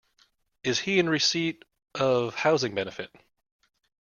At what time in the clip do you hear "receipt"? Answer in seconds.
1.07-1.63